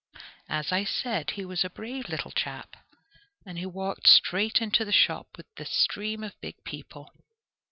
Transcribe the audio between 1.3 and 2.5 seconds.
was a brave little